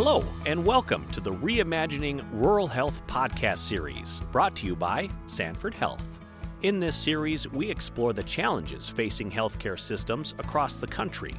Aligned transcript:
Hello, 0.00 0.24
and 0.46 0.64
welcome 0.64 1.08
to 1.10 1.18
the 1.18 1.32
Reimagining 1.32 2.24
Rural 2.30 2.68
Health 2.68 3.04
podcast 3.08 3.58
series, 3.58 4.22
brought 4.30 4.54
to 4.54 4.66
you 4.66 4.76
by 4.76 5.10
Sanford 5.26 5.74
Health. 5.74 6.20
In 6.62 6.78
this 6.78 6.94
series, 6.94 7.50
we 7.50 7.68
explore 7.68 8.12
the 8.12 8.22
challenges 8.22 8.88
facing 8.88 9.28
healthcare 9.28 9.76
systems 9.76 10.36
across 10.38 10.76
the 10.76 10.86
country, 10.86 11.34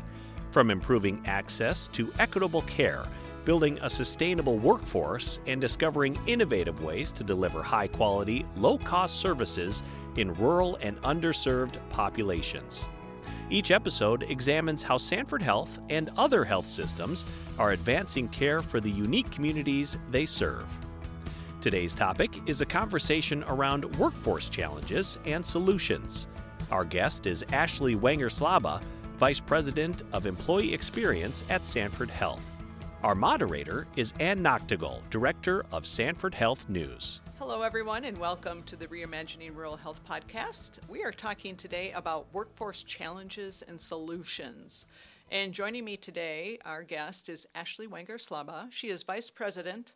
from 0.51 0.71
improving 0.71 1.23
access 1.25 1.87
to 1.93 2.11
equitable 2.19 2.63
care, 2.63 3.05
building 3.45 3.79
a 3.81 3.89
sustainable 3.89 4.57
workforce, 4.57 5.39
and 5.47 5.61
discovering 5.61 6.19
innovative 6.27 6.83
ways 6.83 7.11
to 7.11 7.23
deliver 7.23 7.63
high 7.63 7.87
quality, 7.87 8.45
low 8.57 8.77
cost 8.77 9.21
services 9.21 9.83
in 10.17 10.33
rural 10.33 10.77
and 10.81 11.01
underserved 11.03 11.77
populations. 11.91 12.89
Each 13.51 13.71
episode 13.71 14.23
examines 14.23 14.83
how 14.83 14.97
Sanford 14.97 15.41
Health 15.41 15.79
and 15.89 16.11
other 16.17 16.45
health 16.45 16.67
systems 16.67 17.25
are 17.57 17.71
advancing 17.71 18.27
care 18.27 18.61
for 18.61 18.79
the 18.79 18.91
unique 18.91 19.31
communities 19.31 19.97
they 20.11 20.27
serve. 20.27 20.65
Today's 21.59 21.95
topic 21.95 22.29
is 22.45 22.61
a 22.61 22.65
conversation 22.65 23.43
around 23.47 23.83
workforce 23.97 24.49
challenges 24.49 25.17
and 25.25 25.43
solutions. 25.43 26.27
Our 26.71 26.85
guest 26.85 27.25
is 27.25 27.43
Ashley 27.51 27.95
Wenger 27.95 28.29
Slaba, 28.29 28.81
Vice 29.17 29.39
President 29.39 30.03
of 30.13 30.27
Employee 30.27 30.73
Experience 30.73 31.43
at 31.49 31.65
Sanford 31.65 32.11
Health. 32.11 32.58
Our 33.01 33.15
moderator 33.15 33.87
is 33.95 34.13
Ann 34.19 34.39
Nachtigal, 34.39 35.09
Director 35.09 35.65
of 35.71 35.87
Sanford 35.87 36.33
Health 36.33 36.67
News. 36.67 37.21
Hello, 37.37 37.61
everyone, 37.61 38.03
and 38.03 38.17
welcome 38.17 38.61
to 38.63 38.75
the 38.75 38.87
Reimagining 38.87 39.55
Rural 39.55 39.77
Health 39.77 40.01
podcast. 40.05 40.79
We 40.89 41.05
are 41.05 41.13
talking 41.13 41.55
today 41.55 41.93
about 41.93 42.27
workforce 42.33 42.83
challenges 42.83 43.63
and 43.65 43.79
solutions. 43.79 44.85
And 45.31 45.53
joining 45.53 45.85
me 45.85 45.95
today, 45.95 46.59
our 46.65 46.83
guest 46.83 47.29
is 47.29 47.47
Ashley 47.55 47.87
Wenger 47.87 48.17
Slaba. 48.17 48.69
She 48.69 48.89
is 48.89 49.03
Vice 49.03 49.29
President 49.29 49.93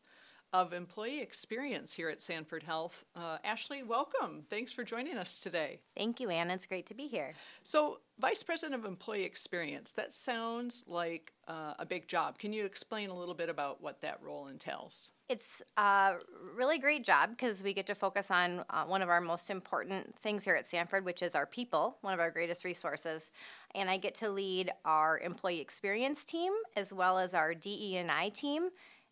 of 0.54 0.72
Employee 0.72 1.20
Experience 1.20 1.94
here 1.94 2.09
at 2.09 2.22
Sanford 2.22 2.62
Health. 2.62 3.04
Uh, 3.16 3.40
Ashley, 3.44 3.82
welcome. 3.82 4.44
Thanks 4.52 4.72
for 4.72 4.84
joining 4.84 5.18
us 5.18 5.40
today. 5.40 5.80
Thank 5.98 6.20
you, 6.20 6.30
Anne. 6.30 6.52
It's 6.52 6.68
great 6.68 6.86
to 6.86 6.94
be 6.94 7.08
here. 7.08 7.34
So, 7.64 8.00
Vice 8.20 8.44
President 8.44 8.80
of 8.80 8.86
Employee 8.86 9.23
Experience, 9.23 9.92
that 9.94 10.14
sounds 10.14 10.86
like 10.88 11.34
uh, 11.48 11.73
a 11.80 11.86
big 11.88 12.08
job. 12.08 12.38
Can 12.38 12.54
you 12.54 12.66
explain 12.66 13.10
a 13.10 13.18
little 13.18 13.34
bit 13.34 13.50
about 13.50 13.82
what 13.82 14.02
that 14.02 14.22
role 14.22 14.48
entails? 14.48 15.10
It's 15.28 15.64
a 15.78 16.18
really 16.56 16.78
great 16.78 17.04
job 17.04 17.32
because 17.32 17.64
we 17.64 17.73
get 17.73 17.88
to 17.88 17.95
focus 17.95 18.30
on 18.30 18.64
uh, 18.70 18.84
one 18.84 19.02
of 19.02 19.10
our 19.10 19.22
most 19.22 19.50
important 19.50 20.16
things 20.20 20.44
here 20.44 20.56
at 20.56 20.67
Sanford, 20.67 21.04
which 21.04 21.23
is 21.23 21.34
our 21.34 21.48
people, 21.48 21.98
one 22.02 22.14
of 22.14 22.20
our 22.20 22.30
greatest 22.30 22.64
resources. 22.64 23.32
And 23.73 23.90
I 23.90 23.98
get 23.98 24.14
to 24.16 24.30
lead 24.30 24.72
our 24.86 25.17
employee 25.17 25.62
experience 25.62 26.23
team 26.23 26.54
as 26.78 26.94
well 26.94 27.17
as 27.17 27.34
our 27.34 27.56
DE&I 27.56 28.30
team 28.30 28.70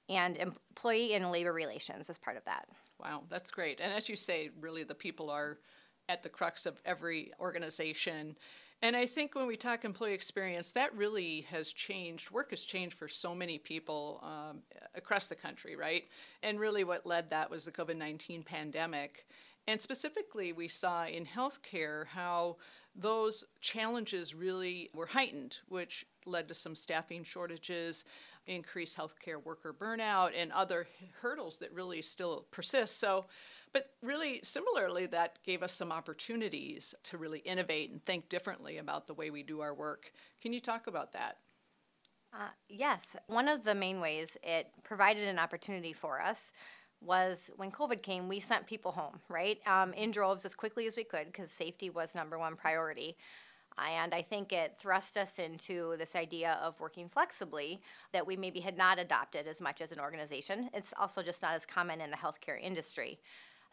and 0.10 0.38
employee 0.38 1.14
and 1.14 1.32
labor 1.32 1.54
relations 1.54 2.10
as 2.10 2.18
part 2.18 2.38
of 2.38 2.46
that. 2.46 2.66
Wow, 3.00 3.24
that's 3.30 3.52
great. 3.52 3.80
And 3.82 3.94
as 3.94 4.10
you 4.10 4.16
say, 4.16 4.50
really 4.60 4.84
the 4.84 4.96
people 4.96 5.30
are 5.30 5.58
at 6.10 6.24
the 6.24 6.30
crux 6.30 6.66
of 6.66 6.82
every 6.86 7.32
organization 7.40 8.36
and 8.84 8.96
I 8.96 9.06
think 9.06 9.36
when 9.36 9.46
we 9.46 9.58
talk 9.58 9.86
employee 9.86 10.14
experience, 10.14 10.72
that 10.72 10.96
really 10.96 11.42
has 11.52 11.72
changed. 11.72 12.32
Work 12.32 12.50
has 12.50 12.64
changed 12.64 12.98
for 12.98 13.08
so 13.08 13.36
many 13.36 13.60
people 13.60 14.20
um, 14.24 14.64
across 14.96 15.28
the 15.28 15.36
country, 15.36 15.76
right? 15.76 16.06
And 16.42 16.60
really, 16.60 16.84
what 16.84 17.06
led 17.06 17.30
that 17.30 17.50
was 17.50 17.64
the 17.64 17.72
COVID 17.72 17.96
19 17.96 18.42
pandemic. 18.42 19.28
And 19.68 19.80
specifically, 19.80 20.52
we 20.52 20.68
saw 20.68 21.06
in 21.06 21.28
healthcare 21.28 22.08
how 22.08 22.58
those 22.96 23.46
challenges 23.62 24.34
really 24.34 24.90
were 24.96 25.06
heightened, 25.06 25.60
which 25.68 26.08
led 26.26 26.48
to 26.48 26.56
some 26.56 26.74
staffing 26.74 27.24
shortages, 27.24 28.04
increased 28.48 28.98
healthcare 28.98 29.44
worker 29.44 29.74
burnout, 29.78 30.32
and 30.36 30.52
other 30.52 30.88
hurdles 31.22 31.58
that 31.60 31.74
really 31.74 32.02
still 32.02 32.46
persist. 32.52 33.00
So, 33.00 33.26
but 33.74 33.92
really, 34.02 34.42
similarly, 34.44 35.06
that 35.08 35.40
gave 35.44 35.64
us 35.64 35.74
some 35.74 35.92
opportunities 35.92 36.94
to 37.04 37.18
really 37.18 37.40
innovate 37.40 37.92
and 37.92 38.04
think 38.04 38.30
differently 38.30 38.78
about 38.78 39.08
the 39.08 39.14
way 39.14 39.30
we 39.30 39.44
do 39.44 39.62
our 39.62 39.74
work. 39.74 40.12
Can 40.42 40.54
you 40.54 40.60
talk 40.60 40.88
about 40.88 41.14
that? 41.14 41.38
Uh, 42.34 42.50
yes. 42.68 43.16
One 43.28 43.48
of 43.48 43.64
the 43.64 43.76
main 43.76 44.00
ways 44.00 44.38
it 44.44 44.68
provided 44.84 45.28
an 45.28 45.40
opportunity 45.40 45.94
for 45.94 46.22
us 46.22 46.52
was 47.02 47.50
when 47.56 47.72
COVID 47.72 48.02
came, 48.02 48.28
we 48.28 48.40
sent 48.40 48.68
people 48.68 48.92
home, 48.92 49.20
right? 49.28 49.60
Um, 49.66 49.92
in 49.94 50.12
droves 50.12 50.46
as 50.46 50.54
quickly 50.54 50.86
as 50.86 50.96
we 50.96 51.04
could 51.04 51.26
because 51.26 51.52
safety 51.52 51.90
was 51.90 52.14
number 52.16 52.38
one 52.38 52.56
priority. 52.56 53.18
And 53.78 54.14
I 54.14 54.22
think 54.22 54.54
it 54.54 54.78
thrust 54.78 55.18
us 55.18 55.40
into 55.40 55.96
this 55.98 56.16
idea 56.16 56.60
of 56.62 56.80
working 56.80 57.10
flexibly 57.10 57.82
that 58.14 58.26
we 58.28 58.36
maybe 58.36 58.60
had 58.60 58.78
not 58.78 59.00
adopted 59.00 59.48
as 59.48 59.62
much 59.62 59.82
as 59.82 59.92
an 59.92 60.00
organization. 60.00 60.70
It's 60.74 60.94
also 61.00 61.22
just 61.22 61.42
not 61.42 61.54
as 61.54 61.66
common 61.66 62.02
in 62.02 62.12
the 62.12 62.18
healthcare 62.18 62.62
industry 62.62 63.20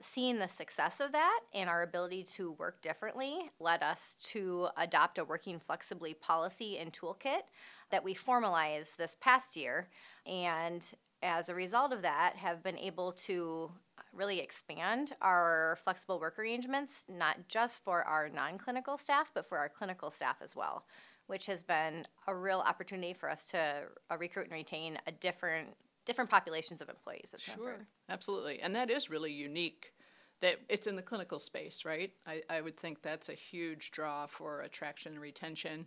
seeing 0.01 0.39
the 0.39 0.49
success 0.49 1.01
of 1.01 1.13
that 1.13 1.41
and 1.53 1.69
our 1.69 1.83
ability 1.83 2.23
to 2.23 2.53
work 2.53 2.81
differently 2.83 3.51
led 3.59 3.83
us 3.83 4.17
to 4.23 4.69
adopt 4.77 5.19
a 5.19 5.25
working 5.25 5.59
flexibly 5.59 6.15
policy 6.15 6.79
and 6.79 6.93
toolkit 6.93 7.43
that 7.91 8.05
we 8.05 8.15
formalized 8.15 8.97
this 8.97 9.17
past 9.21 9.57
year. 9.57 9.89
And 10.25 10.85
as 11.23 11.49
a 11.49 11.55
result 11.55 11.93
of 11.93 12.03
that, 12.03 12.35
have 12.37 12.63
been 12.63 12.79
able 12.79 13.13
to 13.13 13.73
really 14.13 14.41
expand 14.41 15.15
our 15.21 15.79
flexible 15.83 16.19
work 16.21 16.39
arrangements, 16.39 17.05
not 17.09 17.49
just 17.49 17.85
for 17.85 18.03
our 18.03 18.29
non 18.29 18.59
clinical 18.59 18.97
staff, 18.97 19.31
but 19.35 19.47
for 19.47 19.59
our 19.59 19.69
clinical 19.69 20.11
staff 20.11 20.37
as 20.43 20.57
well, 20.57 20.85
which 21.27 21.47
has 21.47 21.63
been 21.63 22.07
a 22.27 22.35
real 22.35 22.61
opportunity 22.61 23.13
for 23.13 23.31
us 23.31 23.47
to 23.49 23.83
uh, 24.11 24.17
recruit 24.19 24.45
and 24.45 24.53
retain 24.53 24.99
a 25.07 25.13
different 25.13 25.69
different 26.05 26.31
populations 26.31 26.81
of 26.81 26.89
employees 26.89 27.31
at 27.35 27.41
Sanford. 27.41 27.65
Sure, 27.65 27.87
absolutely. 28.09 28.61
And 28.61 28.75
that 28.75 28.91
is 28.91 29.11
really 29.11 29.31
unique 29.31 29.93
that 30.41 30.57
it's 30.69 30.87
in 30.87 30.97
the 30.97 31.03
clinical 31.03 31.39
space, 31.39 31.85
right? 31.85 32.13
I, 32.27 32.43
I 32.49 32.61
would 32.61 32.77
think 32.77 33.03
that's 33.03 33.29
a 33.29 33.35
huge 33.35 33.91
draw 33.91 34.27
for 34.27 34.63
attraction 34.63 35.13
and 35.13 35.21
retention. 35.21 35.87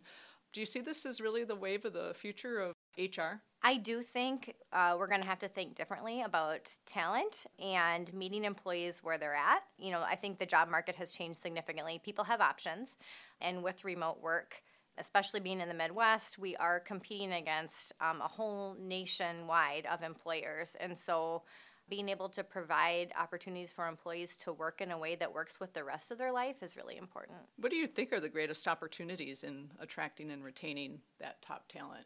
Do 0.54 0.60
you 0.60 0.66
see 0.66 0.82
this 0.82 1.06
as 1.06 1.22
really 1.22 1.44
the 1.44 1.56
wave 1.56 1.86
of 1.86 1.94
the 1.94 2.14
future 2.14 2.60
of 2.60 2.74
HR? 2.98 3.42
I 3.64 3.78
do 3.78 4.02
think 4.02 4.56
uh, 4.74 4.96
we're 4.98 5.08
going 5.08 5.22
to 5.22 5.28
have 5.28 5.40
to 5.40 5.48
think 5.48 5.76
differently 5.76 6.24
about 6.24 6.76
talent 6.86 7.46
and 7.60 8.12
meeting 8.14 8.44
employees 8.44 9.04
where 9.04 9.20
they're 9.20 9.36
at. 9.36 9.62
You 9.78 9.92
know, 9.92 10.02
I 10.02 10.16
think 10.16 10.40
the 10.40 10.48
job 10.48 10.70
market 10.70 10.96
has 10.96 11.12
changed 11.12 11.40
significantly. 11.40 12.02
People 12.04 12.24
have 12.24 12.42
options, 12.42 12.98
and 13.40 13.62
with 13.62 13.86
remote 13.86 14.20
work, 14.22 14.64
especially 14.98 15.40
being 15.40 15.62
in 15.62 15.68
the 15.68 15.76
Midwest, 15.76 16.40
we 16.40 16.56
are 16.56 16.80
competing 16.80 17.34
against 17.34 17.94
um, 18.02 18.20
a 18.22 18.28
whole 18.28 18.76
nationwide 18.80 19.86
of 19.86 20.02
employers. 20.02 20.76
And 20.80 20.98
so 20.98 21.44
being 21.90 22.10
able 22.10 22.30
to 22.30 22.44
provide 22.44 23.12
opportunities 23.20 23.72
for 23.72 23.88
employees 23.88 24.38
to 24.38 24.54
work 24.54 24.82
in 24.82 24.92
a 24.92 24.98
way 24.98 25.16
that 25.16 25.34
works 25.34 25.60
with 25.60 25.74
the 25.74 25.84
rest 25.84 26.10
of 26.10 26.18
their 26.18 26.32
life 26.32 26.64
is 26.64 26.78
really 26.78 26.98
important. 26.98 27.38
What 27.58 27.70
do 27.70 27.76
you 27.76 27.86
think 27.86 28.14
are 28.14 28.20
the 28.20 28.30
greatest 28.30 28.68
opportunities 28.68 29.44
in 29.44 29.70
attracting 29.80 30.32
and 30.32 30.44
retaining 30.44 31.00
that 31.20 31.42
top 31.42 31.68
talent? 31.68 32.06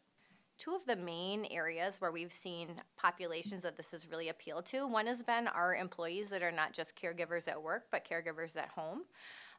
Two 0.58 0.74
of 0.74 0.86
the 0.86 0.96
main 0.96 1.46
areas 1.52 2.00
where 2.00 2.12
we've 2.12 2.32
seen 2.32 2.82
populations 2.98 3.64
that 3.64 3.76
this 3.76 3.92
has 3.92 4.10
really 4.10 4.30
appealed 4.30 4.66
to 4.68 4.88
one 4.88 5.08
has 5.08 5.22
been 5.22 5.48
our 5.48 5.76
employees 5.76 6.30
that 6.30 6.42
are 6.42 6.52
not 6.52 6.72
just 6.72 6.96
caregivers 6.96 7.48
at 7.48 7.62
work, 7.62 7.84
but 7.92 8.08
caregivers 8.08 8.56
at 8.56 8.70
home. 8.70 9.02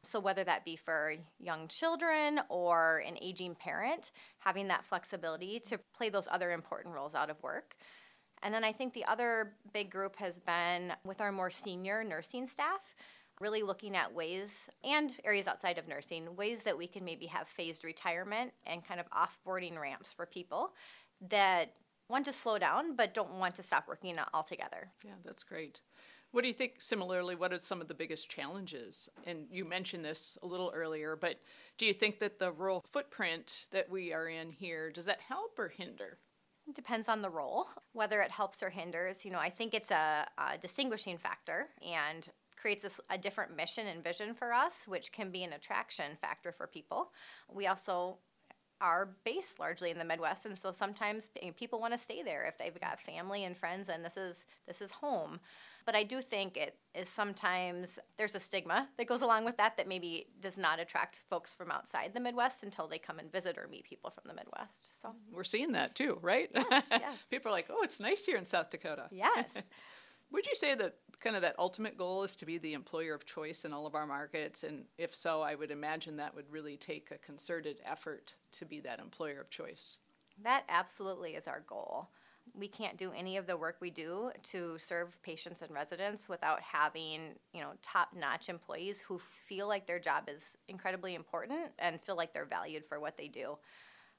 So, 0.03 0.19
whether 0.19 0.43
that 0.43 0.65
be 0.65 0.75
for 0.75 1.15
young 1.39 1.67
children 1.67 2.39
or 2.49 3.03
an 3.05 3.17
aging 3.21 3.55
parent, 3.55 4.11
having 4.39 4.67
that 4.69 4.85
flexibility 4.85 5.59
to 5.61 5.79
play 5.95 6.09
those 6.09 6.27
other 6.31 6.51
important 6.51 6.95
roles 6.95 7.13
out 7.13 7.29
of 7.29 7.41
work. 7.43 7.75
And 8.43 8.53
then 8.53 8.63
I 8.63 8.71
think 8.71 8.93
the 8.93 9.05
other 9.05 9.53
big 9.73 9.89
group 9.89 10.15
has 10.17 10.39
been 10.39 10.93
with 11.03 11.21
our 11.21 11.31
more 11.31 11.49
senior 11.49 12.03
nursing 12.03 12.47
staff, 12.47 12.95
really 13.39 13.63
looking 13.63 13.95
at 13.95 14.13
ways 14.13 14.69
and 14.83 15.17
areas 15.23 15.47
outside 15.47 15.77
of 15.77 15.87
nursing, 15.87 16.35
ways 16.35 16.61
that 16.61 16.77
we 16.77 16.87
can 16.87 17.05
maybe 17.05 17.25
have 17.27 17.47
phased 17.47 17.83
retirement 17.83 18.51
and 18.65 18.85
kind 18.85 18.99
of 18.99 19.07
offboarding 19.11 19.79
ramps 19.79 20.13
for 20.13 20.25
people 20.25 20.73
that 21.29 21.73
want 22.09 22.25
to 22.25 22.31
slow 22.31 22.57
down 22.57 22.95
but 22.95 23.13
don't 23.13 23.33
want 23.33 23.55
to 23.55 23.63
stop 23.63 23.87
working 23.87 24.17
altogether. 24.33 24.89
Yeah, 25.03 25.11
that's 25.23 25.43
great. 25.43 25.81
What 26.31 26.41
do 26.41 26.47
you 26.47 26.53
think, 26.53 26.73
similarly, 26.79 27.35
what 27.35 27.53
are 27.53 27.57
some 27.57 27.79
of 27.79 27.87
the 27.87 27.93
biggest 27.93 28.29
challenges? 28.29 29.09
And 29.25 29.45
you 29.49 29.63
mentioned 29.63 30.03
this 30.03 30.37
a 30.43 30.45
little 30.45 30.71
earlier, 30.75 31.15
but 31.15 31.39
do 31.77 31.85
you 31.85 31.93
think 31.93 32.19
that 32.19 32.37
the 32.37 32.51
rural 32.51 32.83
footprint 32.91 33.67
that 33.71 33.89
we 33.89 34.13
are 34.13 34.27
in 34.27 34.51
here, 34.51 34.91
does 34.91 35.05
that 35.05 35.21
help 35.21 35.57
or 35.57 35.69
hinder? 35.69 36.17
It 36.67 36.75
depends 36.75 37.07
on 37.07 37.21
the 37.21 37.29
role, 37.29 37.67
whether 37.93 38.19
it 38.19 38.29
helps 38.29 38.61
or 38.61 38.69
hinders. 38.69 39.23
You 39.23 39.31
know, 39.31 39.39
I 39.39 39.49
think 39.49 39.73
it's 39.73 39.89
a, 39.89 40.27
a 40.37 40.57
distinguishing 40.57 41.17
factor 41.17 41.67
and 41.81 42.29
creates 42.57 42.83
a, 42.83 43.13
a, 43.13 43.17
different 43.17 43.55
mission 43.55 43.87
and 43.87 44.03
vision 44.03 44.33
for 44.33 44.51
us, 44.51 44.87
which 44.87 45.11
can 45.11 45.31
be 45.31 45.43
an 45.43 45.53
attraction 45.53 46.17
factor 46.19 46.51
for 46.51 46.67
people. 46.67 47.11
We 47.53 47.67
also 47.67 48.17
are 48.79 49.09
based 49.23 49.59
largely 49.59 49.89
in 49.89 49.97
the 49.97 50.05
Midwest, 50.05 50.45
and 50.45 50.57
so 50.57 50.71
sometimes 50.71 51.29
eh, 51.41 51.51
people 51.55 51.79
want 51.79 51.93
to 51.93 51.97
stay 51.97 52.21
there 52.21 52.45
if 52.45 52.57
they've 52.57 52.79
got 52.79 53.01
family 53.01 53.43
and 53.43 53.57
friends, 53.57 53.89
and 53.89 54.03
this 54.03 54.17
is 54.17 54.45
this 54.67 54.81
is 54.81 54.91
home. 54.91 55.39
But 55.85 55.95
I 55.95 56.03
do 56.03 56.21
think 56.21 56.57
it 56.57 56.77
is 56.93 57.07
sometimes 57.07 57.97
there's 58.17 58.35
a 58.35 58.39
stigma 58.39 58.89
that 58.97 59.07
goes 59.07 59.21
along 59.21 59.45
with 59.45 59.57
that 59.57 59.77
that 59.77 59.87
maybe 59.87 60.27
does 60.41 60.57
not 60.57 60.79
attract 60.79 61.17
folks 61.29 61.53
from 61.53 61.71
outside 61.71 62.13
the 62.13 62.19
Midwest 62.19 62.61
until 62.61 62.87
they 62.87 62.99
come 62.99 63.19
and 63.19 63.31
visit 63.31 63.57
or 63.57 63.67
meet 63.67 63.85
people 63.85 64.09
from 64.11 64.23
the 64.27 64.33
Midwest. 64.33 65.01
So 65.01 65.15
we're 65.31 65.43
seeing 65.43 65.71
that 65.71 65.95
too, 65.95 66.19
right? 66.21 66.49
Yes, 66.53 66.83
yes. 66.91 67.13
people 67.29 67.49
are 67.49 67.53
like, 67.53 67.67
"Oh, 67.69 67.81
it's 67.83 67.99
nice 67.99 68.25
here 68.25 68.37
in 68.37 68.45
South 68.45 68.69
Dakota." 68.69 69.07
Yes. 69.11 69.51
Would 70.31 70.45
you 70.45 70.55
say 70.55 70.75
that 70.75 70.95
kind 71.19 71.35
of 71.35 71.41
that 71.41 71.55
ultimate 71.57 71.97
goal 71.97 72.23
is 72.23 72.35
to 72.35 72.45
be 72.45 72.57
the 72.57 72.73
employer 72.73 73.13
of 73.13 73.25
choice 73.25 73.65
in 73.65 73.73
all 73.73 73.85
of 73.87 73.95
our 73.95 74.05
markets? 74.05 74.63
And 74.63 74.85
if 74.97 75.15
so, 75.15 75.41
I 75.41 75.55
would 75.55 75.71
imagine 75.71 76.17
that 76.17 76.35
would 76.35 76.51
really 76.51 76.77
take 76.77 77.11
a 77.11 77.17
concerted 77.17 77.81
effort 77.85 78.35
to 78.53 78.65
be 78.65 78.79
that 78.81 78.99
employer 78.99 79.39
of 79.39 79.49
choice. 79.49 79.99
That 80.43 80.63
absolutely 80.69 81.31
is 81.31 81.47
our 81.47 81.63
goal. 81.65 82.09
We 82.53 82.67
can't 82.67 82.97
do 82.97 83.11
any 83.11 83.37
of 83.37 83.47
the 83.47 83.57
work 83.57 83.77
we 83.81 83.89
do 83.89 84.31
to 84.43 84.77
serve 84.77 85.21
patients 85.21 85.61
and 85.61 85.71
residents 85.71 86.29
without 86.29 86.61
having, 86.61 87.35
you 87.53 87.61
know, 87.61 87.71
top-notch 87.81 88.47
employees 88.47 89.01
who 89.01 89.19
feel 89.19 89.67
like 89.67 89.85
their 89.87 89.99
job 89.99 90.29
is 90.33 90.57
incredibly 90.67 91.15
important 91.15 91.71
and 91.79 91.99
feel 92.01 92.15
like 92.15 92.33
they're 92.33 92.45
valued 92.45 92.85
for 92.85 92.99
what 92.99 93.17
they 93.17 93.27
do. 93.27 93.57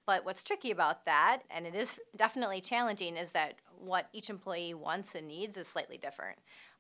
But 0.09 0.25
what's 0.25 0.43
tricky 0.43 0.71
about 0.71 1.05
that, 1.05 1.41
and 1.51 1.67
it 1.67 1.75
is 1.75 2.01
definitely 2.17 2.63
challenging, 2.63 3.19
is 3.19 3.33
that 3.33 3.57
what 3.79 4.09
each 4.15 4.31
employee 4.31 4.73
wants 4.73 5.15
and 5.15 5.29
needs 5.29 5.59
is 5.59 5.69
slightly 5.69 5.99
different, 5.99 6.39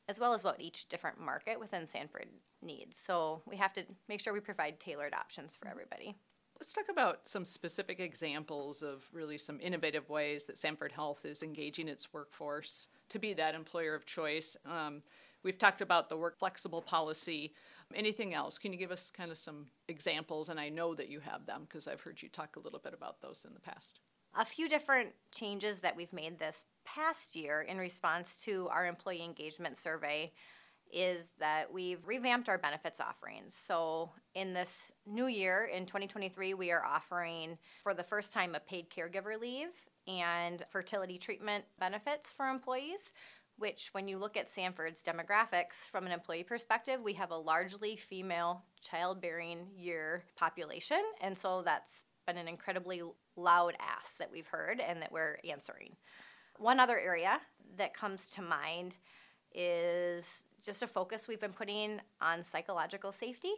as 0.08 0.18
well 0.18 0.32
as 0.32 0.42
what 0.42 0.58
each 0.58 0.88
different 0.88 1.20
market 1.20 1.60
within 1.60 1.86
Sanford 1.86 2.28
needs. 2.62 2.96
So 2.96 3.42
we 3.44 3.56
have 3.58 3.74
to 3.74 3.84
make 4.08 4.20
sure 4.20 4.32
we 4.32 4.40
provide 4.40 4.80
tailored 4.80 5.12
options 5.12 5.54
for 5.54 5.68
everybody. 5.68 6.14
Let's 6.58 6.72
talk 6.72 6.86
about 6.90 7.28
some 7.28 7.44
specific 7.44 8.00
examples 8.00 8.82
of 8.82 9.04
really 9.12 9.36
some 9.36 9.60
innovative 9.60 10.08
ways 10.08 10.46
that 10.46 10.56
Sanford 10.56 10.92
Health 10.92 11.26
is 11.26 11.42
engaging 11.42 11.86
its 11.86 12.14
workforce 12.14 12.88
to 13.10 13.18
be 13.18 13.34
that 13.34 13.54
employer 13.54 13.94
of 13.94 14.06
choice. 14.06 14.56
Um, 14.64 15.02
we've 15.42 15.58
talked 15.58 15.82
about 15.82 16.08
the 16.08 16.16
work 16.16 16.38
flexible 16.38 16.80
policy. 16.80 17.52
Anything 17.94 18.34
else? 18.34 18.58
Can 18.58 18.72
you 18.72 18.78
give 18.78 18.92
us 18.92 19.10
kind 19.10 19.30
of 19.30 19.38
some 19.38 19.66
examples? 19.88 20.48
And 20.48 20.60
I 20.60 20.68
know 20.68 20.94
that 20.94 21.08
you 21.08 21.20
have 21.20 21.46
them 21.46 21.62
because 21.68 21.88
I've 21.88 22.00
heard 22.00 22.20
you 22.20 22.28
talk 22.28 22.56
a 22.56 22.60
little 22.60 22.78
bit 22.78 22.94
about 22.94 23.20
those 23.20 23.46
in 23.46 23.54
the 23.54 23.60
past. 23.60 24.00
A 24.36 24.44
few 24.44 24.68
different 24.68 25.10
changes 25.32 25.78
that 25.78 25.96
we've 25.96 26.12
made 26.12 26.38
this 26.38 26.66
past 26.84 27.34
year 27.34 27.62
in 27.62 27.78
response 27.78 28.38
to 28.40 28.68
our 28.70 28.86
employee 28.86 29.24
engagement 29.24 29.76
survey 29.76 30.32
is 30.92 31.30
that 31.38 31.72
we've 31.72 32.06
revamped 32.06 32.48
our 32.48 32.58
benefits 32.58 33.00
offerings. 33.00 33.54
So, 33.54 34.10
in 34.34 34.54
this 34.54 34.92
new 35.06 35.26
year, 35.26 35.68
in 35.72 35.86
2023, 35.86 36.54
we 36.54 36.70
are 36.70 36.84
offering 36.84 37.58
for 37.82 37.94
the 37.94 38.02
first 38.02 38.32
time 38.32 38.54
a 38.54 38.60
paid 38.60 38.90
caregiver 38.90 39.38
leave 39.38 39.68
and 40.06 40.64
fertility 40.70 41.18
treatment 41.18 41.64
benefits 41.78 42.32
for 42.32 42.48
employees 42.48 43.12
which, 43.58 43.90
when 43.92 44.08
you 44.08 44.18
look 44.18 44.36
at 44.36 44.50
Sanford's 44.50 45.02
demographics 45.02 45.88
from 45.90 46.06
an 46.06 46.12
employee 46.12 46.44
perspective, 46.44 47.00
we 47.02 47.14
have 47.14 47.30
a 47.30 47.36
largely 47.36 47.96
female 47.96 48.62
childbearing 48.80 49.66
year 49.76 50.24
population. 50.36 51.02
And 51.20 51.36
so 51.36 51.62
that's 51.64 52.04
been 52.26 52.38
an 52.38 52.48
incredibly 52.48 53.02
loud 53.36 53.74
ask 53.80 54.16
that 54.18 54.30
we've 54.30 54.46
heard 54.46 54.80
and 54.80 55.02
that 55.02 55.10
we're 55.10 55.38
answering. 55.48 55.96
One 56.56 56.78
other 56.78 56.98
area 56.98 57.40
that 57.76 57.94
comes 57.94 58.30
to 58.30 58.42
mind 58.42 58.96
is 59.54 60.44
just 60.64 60.82
a 60.82 60.86
focus 60.86 61.26
we've 61.28 61.40
been 61.40 61.52
putting 61.52 62.00
on 62.20 62.42
psychological 62.42 63.12
safety 63.12 63.52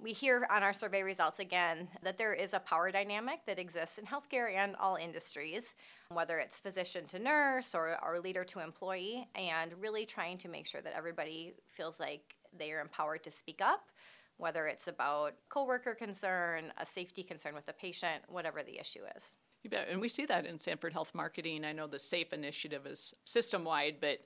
we 0.00 0.12
hear 0.12 0.46
on 0.50 0.62
our 0.62 0.72
survey 0.72 1.02
results 1.02 1.38
again 1.38 1.88
that 2.02 2.18
there 2.18 2.34
is 2.34 2.54
a 2.54 2.58
power 2.58 2.90
dynamic 2.90 3.40
that 3.46 3.58
exists 3.58 3.98
in 3.98 4.04
healthcare 4.04 4.54
and 4.54 4.76
all 4.76 4.96
industries, 4.96 5.74
whether 6.08 6.38
it's 6.38 6.58
physician 6.58 7.06
to 7.06 7.18
nurse 7.18 7.74
or, 7.74 7.96
or 8.02 8.20
leader 8.20 8.44
to 8.44 8.60
employee, 8.60 9.28
and 9.34 9.72
really 9.80 10.06
trying 10.06 10.38
to 10.38 10.48
make 10.48 10.66
sure 10.66 10.80
that 10.80 10.96
everybody 10.96 11.54
feels 11.68 12.00
like 12.00 12.34
they 12.56 12.72
are 12.72 12.80
empowered 12.80 13.22
to 13.24 13.30
speak 13.30 13.60
up, 13.60 13.90
whether 14.36 14.66
it's 14.66 14.88
about 14.88 15.34
coworker 15.48 15.94
concern, 15.94 16.72
a 16.78 16.86
safety 16.86 17.22
concern 17.22 17.54
with 17.54 17.66
the 17.66 17.72
patient, 17.72 18.22
whatever 18.28 18.62
the 18.62 18.78
issue 18.78 19.00
is. 19.16 19.34
You 19.62 19.70
bet. 19.70 19.88
And 19.88 20.00
we 20.00 20.08
see 20.08 20.26
that 20.26 20.44
in 20.44 20.58
Sanford 20.58 20.92
Health 20.92 21.14
Marketing. 21.14 21.64
I 21.64 21.72
know 21.72 21.86
the 21.86 21.98
SAFE 21.98 22.32
initiative 22.32 22.84
is 22.84 23.14
system 23.24 23.64
wide, 23.64 23.96
but 24.00 24.18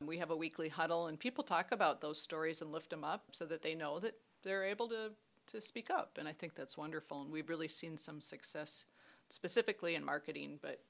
we 0.00 0.18
have 0.18 0.30
a 0.30 0.36
weekly 0.36 0.68
huddle 0.68 1.06
and 1.06 1.18
people 1.18 1.42
talk 1.42 1.72
about 1.72 2.00
those 2.00 2.20
stories 2.20 2.62
and 2.62 2.72
lift 2.72 2.90
them 2.90 3.04
up 3.04 3.24
so 3.32 3.44
that 3.46 3.62
they 3.62 3.74
know 3.74 3.98
that 4.00 4.14
they're 4.44 4.64
able 4.64 4.88
to 4.88 5.10
to 5.46 5.60
speak 5.60 5.90
up, 5.90 6.16
and 6.18 6.26
I 6.26 6.32
think 6.32 6.54
that's 6.54 6.76
wonderful. 6.76 7.22
And 7.22 7.30
we've 7.30 7.48
really 7.48 7.68
seen 7.68 7.98
some 7.98 8.20
success, 8.20 8.86
specifically 9.28 9.94
in 9.94 10.04
marketing, 10.04 10.58
but 10.62 10.80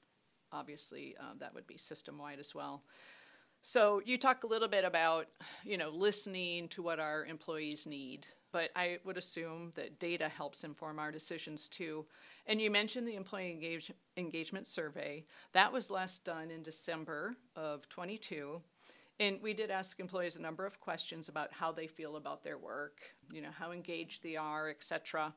obviously 0.51 1.15
uh, 1.19 1.33
that 1.39 1.53
would 1.53 1.67
be 1.67 1.77
system 1.77 2.17
wide 2.17 2.39
as 2.39 2.55
well. 2.55 2.83
So 3.61 4.01
you 4.05 4.17
talk 4.17 4.43
a 4.43 4.47
little 4.47 4.67
bit 4.67 4.85
about 4.85 5.27
you 5.63 5.77
know 5.77 5.89
listening 5.89 6.67
to 6.69 6.83
what 6.83 6.99
our 6.99 7.25
employees 7.25 7.87
need, 7.87 8.27
but 8.51 8.69
I 8.75 8.99
would 9.03 9.17
assume 9.17 9.71
that 9.75 9.99
data 9.99 10.29
helps 10.29 10.63
inform 10.63 10.99
our 10.99 11.11
decisions 11.11 11.67
too. 11.67 12.05
And 12.47 12.61
you 12.61 12.69
mentioned 12.69 13.07
the 13.07 13.15
employee 13.15 13.51
engage- 13.51 13.91
engagement 14.17 14.67
survey 14.67 15.25
that 15.53 15.73
was 15.73 15.89
last 15.89 16.23
done 16.23 16.51
in 16.51 16.63
December 16.63 17.35
of 17.55 17.89
22. 17.89 18.61
And 19.19 19.41
we 19.41 19.53
did 19.53 19.71
ask 19.71 19.99
employees 19.99 20.35
a 20.35 20.41
number 20.41 20.65
of 20.65 20.79
questions 20.79 21.29
about 21.29 21.53
how 21.53 21.71
they 21.71 21.87
feel 21.87 22.17
about 22.17 22.43
their 22.43 22.57
work, 22.57 22.99
you 23.31 23.41
know, 23.41 23.51
how 23.57 23.71
engaged 23.71 24.23
they 24.23 24.35
are, 24.35 24.69
etc. 24.69 25.33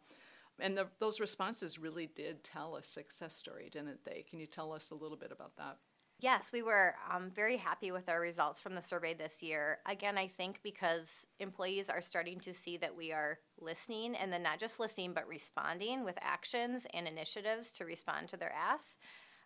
And 0.58 0.76
the, 0.76 0.88
those 0.98 1.20
responses 1.20 1.78
really 1.78 2.06
did 2.06 2.42
tell 2.42 2.76
a 2.76 2.82
success 2.82 3.36
story, 3.36 3.68
didn't 3.70 4.04
they? 4.04 4.24
Can 4.28 4.40
you 4.40 4.46
tell 4.46 4.72
us 4.72 4.90
a 4.90 4.96
little 4.96 5.16
bit 5.16 5.30
about 5.30 5.56
that? 5.56 5.78
Yes, 6.20 6.50
we 6.52 6.62
were 6.62 6.96
um, 7.14 7.30
very 7.30 7.56
happy 7.56 7.92
with 7.92 8.08
our 8.08 8.20
results 8.20 8.60
from 8.60 8.74
the 8.74 8.82
survey 8.82 9.14
this 9.14 9.40
year. 9.40 9.78
Again, 9.86 10.18
I 10.18 10.26
think 10.26 10.58
because 10.64 11.28
employees 11.38 11.88
are 11.88 12.00
starting 12.00 12.40
to 12.40 12.52
see 12.52 12.76
that 12.78 12.96
we 12.96 13.12
are 13.12 13.38
listening 13.60 14.16
and 14.16 14.32
then 14.32 14.42
not 14.42 14.58
just 14.58 14.80
listening, 14.80 15.12
but 15.12 15.28
responding 15.28 16.04
with 16.04 16.18
actions 16.20 16.88
and 16.92 17.06
initiatives 17.06 17.70
to 17.72 17.84
respond 17.84 18.26
to 18.28 18.36
their 18.36 18.52
asks, 18.52 18.96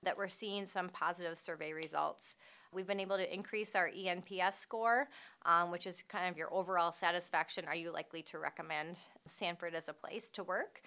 that 0.02 0.17
we're 0.17 0.29
seeing 0.29 0.64
some 0.64 0.88
positive 0.88 1.37
survey 1.37 1.75
results. 1.75 2.37
We've 2.72 2.86
been 2.86 3.00
able 3.00 3.16
to 3.16 3.34
increase 3.34 3.74
our 3.76 3.90
ENPS 3.90 4.54
score, 4.54 5.08
um, 5.44 5.70
which 5.70 5.86
is 5.86 6.02
kind 6.08 6.30
of 6.30 6.36
your 6.36 6.52
overall 6.52 6.92
satisfaction. 6.92 7.64
Are 7.66 7.76
you 7.76 7.92
likely 7.92 8.22
to 8.22 8.38
recommend 8.38 8.98
Sanford 9.26 9.74
as 9.74 9.88
a 9.88 9.92
place 9.92 10.30
to 10.32 10.44
work? 10.44 10.82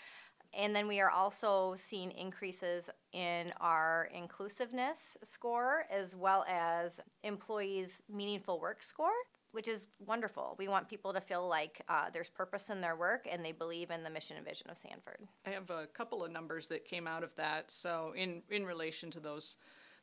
And 0.53 0.75
then 0.75 0.87
we 0.87 1.01
are 1.01 1.09
also 1.09 1.75
seeing 1.75 2.11
increases 2.11 2.89
in 3.11 3.51
our 3.59 4.09
inclusiveness 4.13 5.17
score 5.23 5.85
as 5.91 6.15
well 6.15 6.45
as 6.47 7.01
employees' 7.23 8.01
meaningful 8.09 8.59
work 8.59 8.81
score 8.81 9.11
which 9.55 9.69
is 9.69 9.87
wonderful. 10.05 10.53
We 10.59 10.67
want 10.67 10.89
people 10.89 11.13
to 11.13 11.21
feel 11.21 11.47
like 11.47 11.81
uh, 11.87 12.09
there's 12.11 12.29
purpose 12.29 12.69
in 12.69 12.81
their 12.81 12.97
work 12.97 13.25
and 13.31 13.43
they 13.43 13.53
believe 13.53 13.89
in 13.89 14.03
the 14.03 14.09
mission 14.09 14.35
and 14.35 14.45
vision 14.45 14.69
of 14.69 14.75
Sanford. 14.75 15.19
I 15.45 15.51
have 15.51 15.69
a 15.69 15.87
couple 15.87 16.25
of 16.25 16.31
numbers 16.31 16.67
that 16.67 16.83
came 16.83 17.07
out 17.07 17.23
of 17.23 17.33
that. 17.37 17.71
So, 17.71 18.11
in, 18.17 18.41
in 18.49 18.65
relation 18.65 19.09
to 19.11 19.21
those 19.21 19.55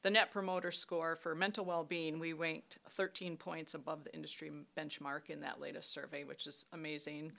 the 0.03 0.11
net 0.11 0.33
promoter 0.33 0.71
score 0.71 1.17
for 1.17 1.35
mental 1.35 1.65
well 1.65 1.85
being, 1.85 2.19
we 2.19 2.33
ranked 2.33 2.79
13 2.91 3.37
points 3.37 3.75
above 3.75 4.05
the 4.05 4.15
industry 4.15 4.51
benchmark 4.77 5.31
in 5.31 5.41
that 5.41 5.61
latest 5.61 5.93
survey, 5.93 6.25
which 6.25 6.47
is 6.47 6.67
amazing. 6.73 7.33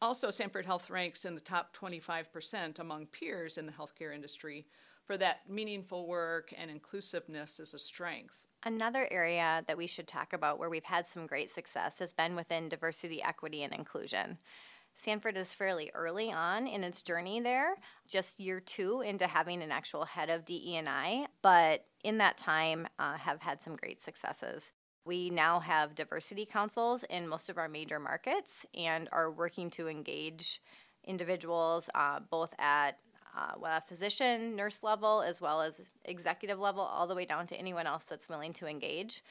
Also, 0.00 0.30
Sanford 0.30 0.66
Health 0.66 0.90
ranks 0.90 1.24
in 1.24 1.34
the 1.34 1.40
top 1.40 1.76
25% 1.76 2.78
among 2.78 3.06
peers 3.06 3.58
in 3.58 3.66
the 3.66 3.72
healthcare 3.72 4.14
industry 4.14 4.66
for 5.04 5.16
that 5.16 5.48
meaningful 5.48 6.06
work 6.06 6.52
and 6.56 6.70
inclusiveness 6.70 7.60
as 7.60 7.74
a 7.74 7.78
strength. 7.78 8.44
Another 8.64 9.06
area 9.10 9.62
that 9.66 9.76
we 9.76 9.86
should 9.86 10.08
talk 10.08 10.32
about 10.32 10.58
where 10.58 10.70
we've 10.70 10.84
had 10.84 11.06
some 11.06 11.26
great 11.26 11.50
success 11.50 11.98
has 11.98 12.12
been 12.12 12.34
within 12.34 12.68
diversity, 12.68 13.22
equity, 13.22 13.62
and 13.62 13.74
inclusion. 13.74 14.38
Sanford 14.94 15.36
is 15.36 15.52
fairly 15.52 15.90
early 15.94 16.32
on 16.32 16.66
in 16.66 16.84
its 16.84 17.02
journey 17.02 17.40
there, 17.40 17.76
just 18.08 18.40
year 18.40 18.60
two 18.60 19.00
into 19.02 19.26
having 19.26 19.62
an 19.62 19.72
actual 19.72 20.04
head 20.04 20.30
of 20.30 20.44
DE&I, 20.44 21.26
but 21.42 21.84
in 22.02 22.18
that 22.18 22.38
time 22.38 22.86
uh, 22.98 23.16
have 23.16 23.42
had 23.42 23.62
some 23.62 23.76
great 23.76 24.00
successes. 24.00 24.72
We 25.04 25.28
now 25.28 25.60
have 25.60 25.94
diversity 25.94 26.46
councils 26.46 27.04
in 27.10 27.28
most 27.28 27.50
of 27.50 27.58
our 27.58 27.68
major 27.68 27.98
markets 27.98 28.64
and 28.74 29.08
are 29.12 29.30
working 29.30 29.68
to 29.70 29.88
engage 29.88 30.62
individuals 31.04 31.90
uh, 31.94 32.20
both 32.30 32.54
at 32.58 32.98
uh, 33.36 33.80
physician, 33.80 34.56
nurse 34.56 34.82
level, 34.82 35.20
as 35.20 35.40
well 35.40 35.60
as 35.60 35.80
executive 36.04 36.58
level, 36.58 36.82
all 36.82 37.06
the 37.06 37.14
way 37.14 37.26
down 37.26 37.46
to 37.48 37.56
anyone 37.56 37.86
else 37.86 38.04
that's 38.04 38.28
willing 38.28 38.52
to 38.54 38.66
engage 38.66 39.22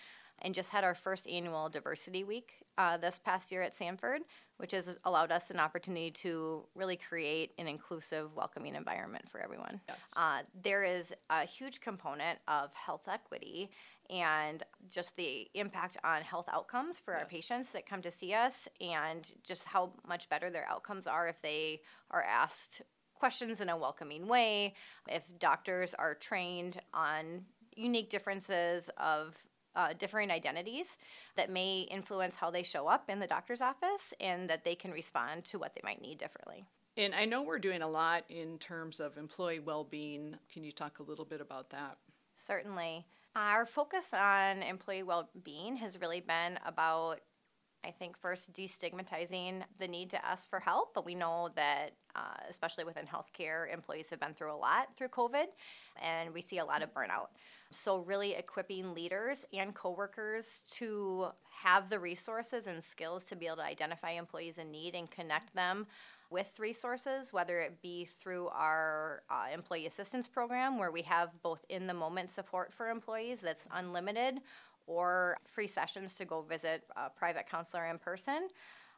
and 0.41 0.53
just 0.53 0.72
had 0.72 0.84
our 0.84 0.96
first 0.96 1.27
annual 1.27 1.70
diversity 1.70 2.24
week 2.24 2.65
uh, 2.77 2.98
this 2.98 3.20
past 3.20 3.51
year 3.51 3.62
at 3.62 3.75
Sanford, 3.75 4.22
which 4.63 4.72
has 4.72 4.98
allowed 5.03 5.29
us 5.29 5.51
an 5.51 5.60
opportunity 5.60 6.10
to 6.10 6.63
really 6.74 6.96
create 6.96 7.51
an 7.58 7.67
inclusive, 7.67 8.34
welcoming 8.34 8.75
environment 8.75 9.29
for 9.29 9.41
everyone. 9.41 9.82
Yes. 9.89 10.13
Uh, 10.15 10.39
there 10.63 10.86
is 10.86 11.13
a 11.29 11.43
huge 11.43 11.82
component 11.82 12.39
of 12.48 12.74
health 12.74 13.10
equity 13.12 13.70
and 14.10 14.63
just 14.89 15.17
the 15.17 15.50
impact 15.53 15.98
on 16.05 16.22
health 16.22 16.48
outcomes 16.50 16.98
for 16.98 17.13
yes. 17.13 17.24
our 17.24 17.27
patients 17.27 17.72
that 17.72 17.86
come 17.86 18.01
to 18.03 18.10
see 18.10 18.34
us, 18.34 18.70
and 18.79 19.34
just 19.46 19.65
how 19.65 19.91
much 20.08 20.29
better 20.29 20.50
their 20.50 20.65
outcomes 20.70 21.08
are 21.08 21.27
if 21.27 21.41
they 21.41 21.82
are 22.10 22.24
asked 22.24 22.84
questions 23.15 23.60
in 23.60 23.67
a 23.67 23.75
welcoming 23.75 24.29
way, 24.29 24.75
if 25.10 25.24
doctors 25.39 25.93
are 25.93 26.15
trained 26.15 26.79
on 26.93 27.43
unique 27.75 28.10
differences 28.10 28.89
of 28.98 29.36
uh, 29.75 29.94
differing 29.98 30.32
identities 30.32 30.98
that 31.36 31.50
may 31.50 31.82
influence 31.89 32.36
how 32.36 32.50
they 32.51 32.63
show 32.63 32.88
up 32.88 33.10
in 33.10 33.20
the 33.20 33.27
doctor's 33.27 33.62
office 33.62 34.13
and 34.20 34.50
that 34.50 34.63
they 34.63 34.75
can 34.75 34.92
respond 34.92 35.46
to 35.46 35.60
what 35.60 35.74
they 35.75 35.82
might 35.84 36.01
need 36.01 36.18
differently. 36.18 36.65
And 36.96 37.15
I 37.15 37.25
know 37.25 37.42
we're 37.42 37.60
doing 37.60 37.82
a 37.82 37.88
lot 37.88 38.24
in 38.30 38.60
terms 38.60 39.00
of 39.00 39.18
employee 39.18 39.60
well 39.60 39.84
being. 39.84 40.36
Can 40.51 40.63
you 40.63 40.72
talk 40.72 41.00
a 41.00 41.03
little 41.03 41.25
bit 41.25 41.42
about 41.42 41.72
that? 41.72 41.98
Certainly. 42.36 43.06
Our 43.36 43.65
focus 43.65 44.13
on 44.13 44.62
employee 44.62 45.01
well 45.01 45.30
being 45.44 45.77
has 45.77 46.00
really 46.00 46.22
been 46.22 46.60
about 46.65 47.22
I 47.86 47.92
think 47.92 48.18
first 48.18 48.53
destigmatizing 48.53 49.63
the 49.77 49.88
need 49.88 50.10
to 50.12 50.25
ask 50.25 50.50
for 50.50 50.60
help, 50.60 50.94
but 50.94 51.06
we 51.06 51.15
know 51.15 51.50
that 51.56 51.92
uh, 52.15 52.38
especially 52.50 52.86
within 52.86 53.06
healthcare, 53.06 53.72
employees 53.74 54.10
have 54.10 54.20
been 54.20 54.34
through 54.34 54.53
a 54.53 54.56
lot 54.56 54.96
through 54.96 55.10
COVID, 55.10 55.48
and 56.01 56.34
we 56.34 56.42
see 56.42 56.60
a 56.60 56.65
lot 56.65 56.82
of 56.82 56.94
burnout. 56.94 57.27
So 57.75 57.98
really 57.98 58.36
equipping 58.36 58.94
leaders 58.94 59.46
and 59.53 59.74
coworkers 59.74 60.62
to 60.74 61.27
have 61.62 61.89
the 61.89 62.00
resources 62.00 62.68
and 62.68 62.84
skills 62.84 63.25
to 63.25 63.36
be 63.36 63.48
able 63.48 63.58
to 63.58 63.63
identify 63.63 64.12
employees 64.12 64.58
in 64.58 64.72
need 64.72 64.96
and 64.96 65.10
connect 65.10 65.53
them 65.56 65.88
with 66.30 66.60
resources, 66.60 67.32
whether 67.32 67.60
it 67.60 67.82
be 67.82 68.06
through 68.06 68.48
our 68.50 69.22
uh, 69.30 69.46
employee 69.53 69.86
assistance 69.86 70.27
program, 70.27 70.77
where 70.77 70.92
we 70.92 71.03
have 71.03 71.30
both 71.44 71.63
in 71.70 71.86
the 71.88 71.94
moment 71.94 72.32
support 72.32 72.74
for 72.74 72.89
employees 72.89 73.42
that's 73.42 73.68
unlimited, 73.72 74.39
or 74.88 75.38
free 75.46 75.68
sessions 75.68 76.15
to 76.15 76.25
go 76.25 76.42
visit 76.42 76.84
a 76.98 77.10
private 77.10 77.48
counselor 77.48 77.86
in 77.86 77.98
person, 77.98 78.48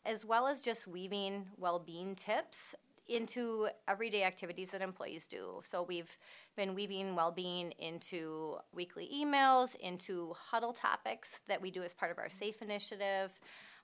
as 0.06 0.26
well 0.26 0.48
as 0.48 0.62
just 0.62 0.88
weaving 0.88 1.46
well 1.58 1.80
being 1.80 2.16
tips 2.16 2.74
into 3.08 3.68
everyday 3.88 4.24
activities 4.24 4.72
that 4.72 4.82
employees 4.82 5.28
do. 5.28 5.62
So 5.64 5.84
we've 5.84 6.18
been 6.56 6.76
weaving 6.76 7.16
well 7.16 7.32
being 7.32 7.72
into 7.80 8.58
weekly 8.74 9.10
emails, 9.14 9.76
into 9.76 10.34
huddle 10.34 10.74
topics 10.74 11.42
that 11.48 11.62
we 11.62 11.72
do 11.72 11.84
as 11.84 11.94
part 11.94 12.12
of 12.12 12.18
our 12.18 12.30
SAFE 12.30 12.62
initiative, 12.62 13.40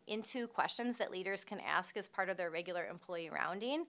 into 0.08 0.48
questions 0.48 0.98
that 0.98 1.12
leaders 1.12 1.44
can 1.44 1.60
ask 1.60 1.96
as 1.98 2.08
part 2.08 2.30
of 2.30 2.38
their 2.38 2.50
regular 2.50 2.86
employee 2.88 3.30
rounding. 3.30 3.86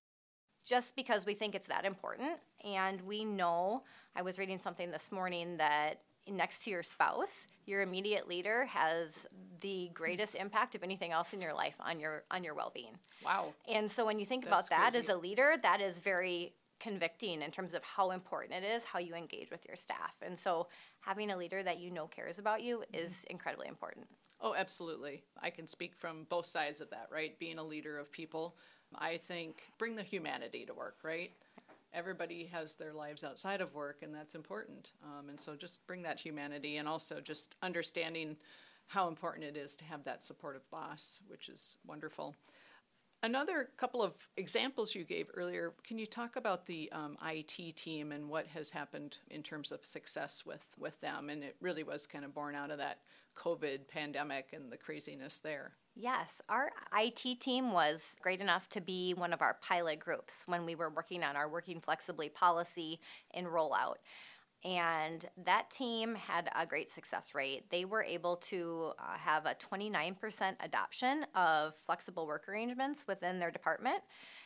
Just 0.65 0.95
because 0.95 1.27
we 1.27 1.35
think 1.35 1.57
it's 1.57 1.67
that 1.67 1.85
important. 1.85 2.39
And 2.65 3.01
we 3.01 3.25
know, 3.25 3.83
I 4.15 4.23
was 4.23 4.39
reading 4.39 4.59
something 4.59 4.93
this 4.93 5.11
morning 5.11 5.57
that 5.57 6.03
next 6.29 6.65
to 6.65 6.71
your 6.71 6.83
spouse, 6.83 7.47
your 7.67 7.83
immediate 7.83 8.29
leader 8.29 8.65
has 8.67 9.27
the 9.61 9.91
greatest 9.95 10.35
impact 10.35 10.75
of 10.75 10.83
anything 10.83 11.13
else 11.13 11.33
in 11.33 11.41
your 11.41 11.55
life 11.55 11.75
on 11.81 12.01
your 12.01 12.25
on 12.31 12.45
your 12.45 12.55
well-being. 12.55 12.99
Wow. 13.25 13.55
And 13.69 13.91
so 13.91 14.05
when 14.05 14.19
you 14.19 14.27
think 14.27 14.45
That's 14.45 14.69
about 14.69 14.71
that 14.71 14.93
crazy. 14.93 14.99
as 14.99 15.09
a 15.09 15.17
leader, 15.17 15.57
that 15.63 15.81
is 15.81 16.01
very 16.01 16.55
convicting 16.81 17.43
in 17.43 17.51
terms 17.53 17.75
of 17.75 17.83
how 17.85 18.11
important 18.11 18.65
it 18.65 18.67
is 18.67 18.85
how 18.85 18.99
you 18.99 19.15
engage 19.15 19.53
with 19.53 19.65
your 19.69 19.77
staff. 19.77 20.17
And 20.21 20.37
so 20.37 20.67
having 21.01 21.31
a 21.31 21.37
leader 21.37 21.63
that 21.63 21.79
you 21.79 21.93
know 21.93 22.09
cares 22.09 22.41
about 22.41 22.63
you 22.63 22.79
mm-hmm. 22.79 23.05
is 23.05 23.25
incredibly 23.31 23.69
important. 23.69 24.07
Oh, 24.41 24.55
absolutely. 24.57 25.23
I 25.41 25.51
can 25.51 25.69
speak 25.69 25.95
from 25.95 26.27
both 26.29 26.47
sides 26.47 26.81
of 26.81 26.91
that, 26.91 27.07
right? 27.13 27.39
Being 27.39 27.59
a 27.59 27.63
leader 27.63 27.99
of 27.99 28.11
people, 28.11 28.57
I 28.97 29.17
think 29.17 29.63
bring 29.79 29.95
the 29.95 30.03
humanity 30.03 30.67
to 30.67 30.75
work, 30.75 30.97
right? 31.05 31.31
Everybody 31.95 32.49
has 32.53 32.75
their 32.75 32.93
lives 32.93 33.23
outside 33.23 33.61
of 33.61 33.75
work, 33.75 33.99
and 34.03 34.15
that's 34.15 34.35
important. 34.35 34.93
Um, 35.05 35.29
and 35.29 35.39
so 35.39 35.55
just 35.55 35.87
bring 35.87 36.03
that 36.03 36.19
humanity 36.19 36.79
and 36.79 36.89
also 36.89 37.21
just 37.21 37.55
understanding 37.63 38.37
how 38.87 39.09
important 39.09 39.45
it 39.45 39.57
is 39.57 39.77
to 39.77 39.85
have 39.85 40.05
that 40.05 40.23
supportive 40.25 40.69
boss, 40.71 41.21
which 41.29 41.49
is 41.49 41.79
wonderful. 41.87 42.35
Another 43.25 43.69
couple 43.77 44.03
of 44.03 44.15
examples 44.37 44.97
you 44.97 45.05
gave 45.05 45.29
earlier, 45.35 45.75
can 45.87 45.97
you 45.97 46.07
talk 46.07 46.35
about 46.35 46.67
the 46.67 46.91
um, 46.91 47.17
IT 47.25 47.77
team 47.77 48.11
and 48.11 48.29
what 48.29 48.49
has 48.49 48.71
happened 48.71 49.19
in 49.31 49.45
terms 49.45 49.71
of 49.71 49.85
success 49.85 50.45
with, 50.45 50.65
with 50.77 51.01
them? 51.01 51.31
And 51.31 51.45
it 51.45 51.55
really 51.61 51.85
was 51.85 52.05
kind 52.05 52.25
of 52.25 52.35
born 52.35 52.57
out 52.57 52.73
of 52.73 52.79
that 52.79 52.99
COVID 53.37 53.87
pandemic 53.87 54.49
and 54.53 54.73
the 54.73 54.77
craziness 54.77 55.39
there. 55.39 55.73
Yes, 55.95 56.41
our 56.49 56.71
IT 56.97 57.41
team 57.41 57.73
was 57.73 58.17
great 58.23 58.41
enough 58.41 58.69
to 58.71 58.81
be 58.81 59.15
one 59.15 59.33
of 59.33 59.41
our 59.41 59.59
pilot 59.63 60.01
groups 60.01 60.43
when 60.47 60.67
we 60.67 60.75
were 60.75 60.91
working 60.91 61.23
on 61.23 61.37
our 61.37 61.49
working 61.49 61.81
flexibly 61.81 62.29
policy 62.29 62.99
and 63.35 63.47
rollout. 63.47 63.97
And 64.65 65.27
that 65.45 65.71
team 65.71 66.15
had 66.15 66.49
a 66.57 66.65
great 66.65 66.89
success 66.89 67.35
rate. 67.35 67.69
They 67.71 67.85
were 67.85 68.03
able 68.03 68.37
to 68.37 68.93
uh, 68.99 69.17
have 69.19 69.45
a 69.45 69.55
29% 69.55 70.55
adoption 70.61 71.27
of 71.35 71.75
flexible 71.85 72.27
work 72.27 72.49
arrangements 72.49 73.07
within 73.09 73.41
their 73.41 73.51
department. 73.51 74.03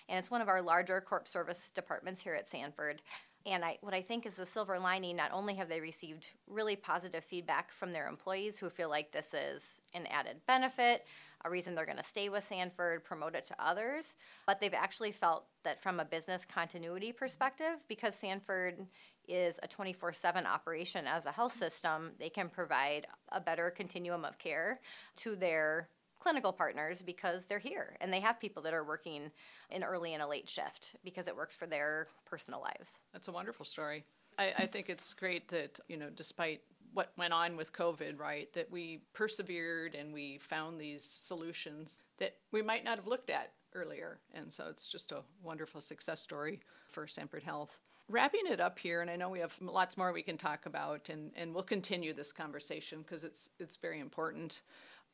And 0.09 0.19
it's 0.19 0.31
one 0.31 0.41
of 0.41 0.49
our 0.49 0.63
larger 0.63 1.01
corp 1.03 1.29
service 1.29 1.71
departments 1.71 2.23
here 2.23 2.35
at 2.35 2.49
Sanford. 2.49 3.03
And 3.47 3.65
I, 3.65 3.79
what 3.81 3.95
I 3.95 4.03
think 4.03 4.27
is 4.27 4.35
the 4.35 4.45
silver 4.45 4.79
lining, 4.79 5.15
not 5.17 5.31
only 5.33 5.55
have 5.55 5.69
they 5.69 5.81
received 5.81 6.33
really 6.49 6.75
positive 6.75 7.25
feedback 7.25 7.71
from 7.71 7.93
their 7.93 8.09
employees 8.09 8.59
who 8.59 8.69
feel 8.69 8.91
like 8.91 9.13
this 9.13 9.33
is 9.33 9.81
an 9.95 10.07
added 10.07 10.39
benefit, 10.49 11.07
a 11.45 11.51
reason 11.51 11.77
they're 11.77 11.87
going 11.87 11.97
to 11.97 12.03
stay 12.03 12.29
with 12.29 12.43
Sanford, 12.43 13.05
promote 13.05 13.37
it 13.37 13.45
to 13.45 13.55
others, 13.59 14.17
but 14.47 14.61
they've 14.61 14.75
actually 14.75 15.13
felt 15.13 15.45
that 15.63 15.81
from 15.81 16.01
a 16.01 16.05
business 16.05 16.45
continuity 16.45 17.13
perspective, 17.13 17.77
because 17.87 18.17
Sanford 18.17 18.85
is 19.29 19.61
a 19.63 19.69
24 19.69 20.13
7 20.13 20.45
operation 20.45 21.07
as 21.07 21.27
a 21.27 21.33
health 21.33 21.53
system, 21.53 22.13
they 22.19 22.31
can 22.31 22.49
provide 22.49 23.07
a 23.31 23.41
better 23.41 23.71
continuum 23.71 24.25
of 24.25 24.39
care 24.39 24.81
to 25.17 25.37
their 25.37 25.89
clinical 26.27 26.53
partners 26.53 27.03
because 27.03 27.47
they're 27.47 27.61
here 27.61 27.97
and 28.01 28.13
they 28.13 28.19
have 28.19 28.41
people 28.41 28.61
that 28.61 28.75
are 28.75 28.83
working 28.83 29.31
in 29.71 29.85
early 29.85 30.13
and 30.13 30.21
a 30.21 30.27
late 30.27 30.49
shift 30.49 30.97
because 31.05 31.29
it 31.29 31.37
works 31.37 31.55
for 31.55 31.69
their 31.69 32.09
personal 32.25 32.61
lives. 32.61 32.99
That's 33.13 33.29
a 33.29 33.33
wonderful 33.33 33.65
story. 33.65 34.05
I, 34.37 34.53
I 34.59 34.67
think 34.67 34.89
it's 34.89 35.15
great 35.15 35.47
that, 35.51 35.79
you 35.89 35.97
know, 35.97 36.09
despite 36.13 36.63
what 36.95 37.13
went 37.17 37.33
on 37.33 37.57
with 37.57 37.73
COVID, 37.73 38.19
right, 38.19 38.53
that 38.55 38.73
we 38.73 39.03
persevered 39.13 39.95
and 39.95 40.13
we 40.13 40.39
found 40.39 40.81
these 40.81 41.05
solutions 41.05 42.01
that 42.19 42.35
we 42.51 42.61
might 42.61 42.85
not 42.85 42.97
have 42.97 43.07
looked 43.07 43.31
at 43.31 43.53
earlier. 43.73 44.19
And 44.35 44.53
so 44.53 44.65
it's 44.69 44.89
just 44.89 45.13
a 45.13 45.23
wonderful 45.45 45.81
success 45.81 46.21
story 46.21 46.59
for 46.89 47.07
Sanford 47.07 47.45
Health. 47.45 47.79
Wrapping 48.09 48.49
it 48.49 48.61
up 48.61 48.81
here, 48.81 49.01
and 49.01 49.11
I 49.11 49.17
know 49.17 49.29
we 49.29 49.41
have 49.41 49.55
lots 49.61 49.97
more 49.97 50.13
we 50.13 50.23
can 50.23 50.39
talk 50.39 50.67
about, 50.67 51.09
and, 51.09 51.31
and 51.37 51.53
we'll 51.53 51.65
continue 51.65 52.13
this 52.13 52.33
conversation 52.33 53.03
because 53.03 53.23
it's 53.25 53.51
it's 53.59 53.77
very 53.77 53.99
important. 53.99 54.63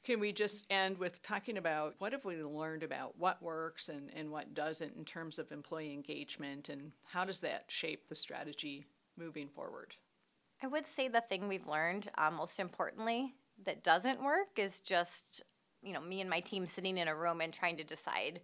Can 0.05 0.19
we 0.19 0.33
just 0.33 0.67
end 0.69 0.99
with 0.99 1.23
talking 1.23 1.57
about 1.57 1.95
what 1.99 2.13
have 2.13 2.25
we 2.25 2.43
learned 2.43 2.83
about 2.83 3.17
what 3.19 3.41
works 3.41 3.89
and, 3.89 4.11
and 4.17 4.31
what 4.31 4.53
doesn't 4.53 4.97
in 4.97 5.05
terms 5.05 5.39
of 5.39 5.53
employee 5.53 5.93
engagement 5.93 6.69
and 6.69 6.91
how 7.05 7.25
does 7.25 7.41
that 7.41 7.67
shape 7.69 8.09
the 8.09 8.15
strategy 8.15 8.85
moving 9.17 9.49
forward? 9.49 9.95
I 10.61 10.67
would 10.67 10.87
say 10.89 11.07
the 11.07 11.21
thing 11.21 11.47
we've 11.47 11.69
learned, 11.69 12.09
uh, 12.19 12.33
most 12.33 12.59
importantly, 12.59 13.35
that 13.65 13.85
doesn't 13.85 14.23
work 14.23 14.59
is 14.59 14.81
just, 14.81 15.43
you 15.83 15.93
know, 15.93 16.01
me 16.01 16.21
and 16.21 16.31
my 16.31 16.41
team 16.41 16.67
sitting 16.67 16.99
in 16.99 17.07
a 17.07 17.17
room 17.17 17.41
and 17.41 17.53
trying 17.53 17.77
to 17.77 17.85
decide 17.85 18.41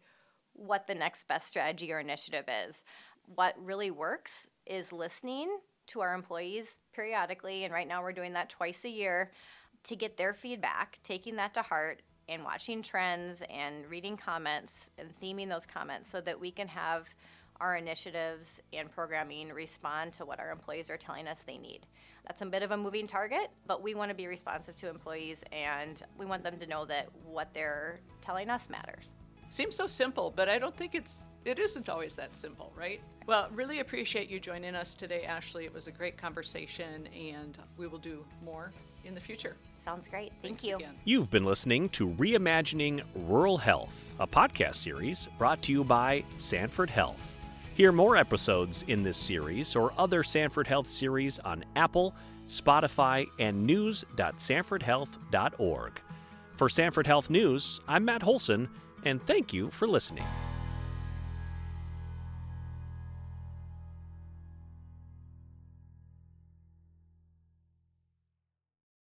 what 0.53 0.87
the 0.87 0.95
next 0.95 1.27
best 1.27 1.49
strategy 1.49 1.93
or 1.93 1.99
initiative 1.99 2.45
is. 2.69 2.85
What 3.35 3.55
really 3.61 3.91
works 3.91 4.49
is 4.65 4.93
listening 4.93 5.59
to 5.89 6.01
our 6.01 6.15
employees 6.15 6.79
periodically, 6.95 7.65
and 7.65 7.75
right 7.75 7.89
now 7.89 8.03
we're 8.03 8.13
doing 8.13 8.35
that 8.35 8.49
twice 8.49 8.85
a 8.85 8.91
year 8.91 9.33
to 9.85 9.97
get 9.97 10.17
their 10.17 10.35
feedback, 10.35 10.99
taking 11.03 11.37
that 11.37 11.55
to 11.55 11.63
heart, 11.63 12.03
and 12.29 12.45
watching 12.45 12.83
trends 12.83 13.43
and 13.49 13.87
reading 13.87 14.17
comments 14.17 14.91
and 14.99 15.09
theming 15.21 15.49
those 15.49 15.65
comments 15.65 16.11
so 16.11 16.21
that 16.21 16.39
we 16.39 16.51
can 16.51 16.69
have 16.69 17.09
our 17.61 17.77
initiatives 17.77 18.61
and 18.73 18.91
programming 18.91 19.49
respond 19.49 20.13
to 20.13 20.25
what 20.25 20.39
our 20.39 20.51
employees 20.51 20.91
are 20.91 20.97
telling 20.97 21.27
us 21.27 21.43
they 21.43 21.59
need. 21.59 21.81
That's 22.27 22.43
a 22.43 22.47
bit 22.47 22.63
of 22.63 22.71
a 22.71 22.77
moving 22.77 23.07
target, 23.07 23.51
but 23.67 23.83
we 23.83 23.95
want 23.95 24.11
to 24.11 24.15
be 24.15 24.27
responsive 24.27 24.77
to 24.77 24.89
employees 24.89 25.43
and 25.51 26.01
we 26.17 26.27
want 26.27 26.45
them 26.45 26.59
to 26.59 26.67
know 26.67 26.85
that 26.85 27.09
what 27.25 27.53
they're 27.55 28.01
telling 28.21 28.51
us 28.51 28.69
matters. 28.69 29.13
Seems 29.49 29.75
so 29.75 29.87
simple, 29.87 30.33
but 30.35 30.49
I 30.49 30.59
don't 30.59 30.77
think 30.77 30.95
it's 30.95 31.27
it 31.45 31.59
isn't 31.59 31.89
always 31.89 32.15
that 32.17 32.37
simple, 32.37 32.71
right? 32.77 33.01
Well, 33.27 33.49
really 33.55 33.81
appreciate 33.81 34.29
you 34.29 34.39
joining 34.39 34.75
us 34.75 34.95
today, 34.95 35.25
Ashley. 35.25 35.65
It 35.65 35.73
was 35.73 35.87
a 35.87 35.93
great 35.93 36.19
conversation 36.19 37.09
and 37.17 37.59
we 37.79 37.87
will 37.87 37.99
do 37.99 38.25
more 38.45 38.73
in 39.09 39.15
the 39.15 39.21
future. 39.21 39.57
Sounds 39.75 40.07
great. 40.07 40.31
Thank 40.43 40.61
Thanks 40.61 40.65
you. 40.65 40.77
again. 40.77 40.95
You've 41.05 41.31
been 41.31 41.45
listening 41.45 41.89
to 41.91 42.09
Reimagining 42.11 43.03
Rural 43.15 43.59
Health, 43.59 44.13
a 44.21 44.27
podcast 44.27 44.77
series 44.77 45.29
brought 45.39 45.63
to 45.63 45.73
you 45.73 45.83
by 45.83 46.25
Sanford 46.37 46.91
Health. 46.91 47.37
Hear 47.75 47.91
more 47.91 48.17
episodes 48.17 48.85
in 48.87 49.03
this 49.03 49.17
series 49.17 49.75
or 49.75 49.93
other 49.97 50.23
Sanford 50.23 50.67
Health 50.67 50.89
series 50.89 51.39
on 51.41 51.65
Apple, 51.75 52.15
Spotify, 52.49 53.27
and 53.39 53.67
news.sanfordhealth.org. 53.67 56.01
For 56.57 56.69
Sanford 56.69 57.07
Health 57.07 57.31
News, 57.31 57.81
I'm 57.87 58.05
Matt 58.05 58.23
Holson, 58.23 58.69
and 59.05 59.25
thank 59.27 59.53
you 59.53 59.71
for 59.71 59.87
listening. 59.87 60.25